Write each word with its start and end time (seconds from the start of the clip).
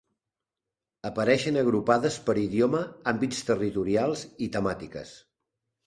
Apareixen 1.09 1.59
agrupades 1.63 2.17
per 2.31 2.37
idioma, 2.47 2.83
àmbits 3.15 3.47
territorials 3.53 4.29
i 4.49 4.53
temàtiques. 4.59 5.19